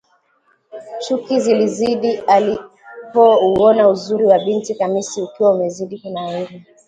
[1.01, 6.63] chuki zilizidi alipouona uzuri wa binti Khamisi ukiwa umezidi kunawiri